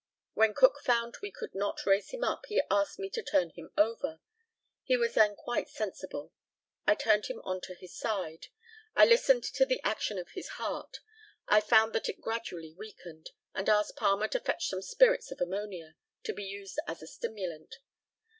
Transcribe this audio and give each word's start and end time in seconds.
When 0.33 0.55
Cook 0.55 0.79
found 0.83 1.17
we 1.21 1.29
could 1.29 1.53
not 1.53 1.85
raise 1.85 2.09
him 2.09 2.23
up, 2.23 2.47
he 2.47 2.59
asked 2.71 2.97
me 2.97 3.07
to 3.11 3.21
turn 3.21 3.51
him 3.51 3.71
over. 3.77 4.19
He 4.81 4.97
was 4.97 5.13
then 5.13 5.35
quite 5.35 5.69
sensible. 5.69 6.33
I 6.87 6.95
turned 6.95 7.27
him 7.27 7.39
on 7.43 7.61
to 7.61 7.75
his 7.75 7.95
side. 7.95 8.47
I 8.95 9.05
listened 9.05 9.43
to 9.43 9.63
the 9.63 9.79
action 9.83 10.17
of 10.17 10.31
his 10.31 10.47
heart. 10.57 11.01
I 11.47 11.61
found 11.61 11.93
that 11.93 12.09
it 12.09 12.19
gradually 12.19 12.73
weakened, 12.73 13.29
and 13.53 13.69
asked 13.69 13.95
Palmer 13.95 14.27
to 14.29 14.39
fetch 14.39 14.69
some 14.69 14.81
spirits 14.81 15.29
of 15.29 15.39
ammonia, 15.39 15.95
to 16.23 16.33
be 16.33 16.45
used 16.45 16.79
as 16.87 17.03
a 17.03 17.07
stimulant. 17.07 17.75